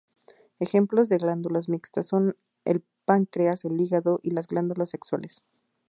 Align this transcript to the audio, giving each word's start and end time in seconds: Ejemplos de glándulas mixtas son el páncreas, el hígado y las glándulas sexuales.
Ejemplos 0.59 1.09
de 1.09 1.19
glándulas 1.19 1.69
mixtas 1.69 2.07
son 2.07 2.35
el 2.65 2.83
páncreas, 3.05 3.63
el 3.65 3.79
hígado 3.79 4.19
y 4.23 4.31
las 4.31 4.47
glándulas 4.47 4.89
sexuales. 4.89 5.43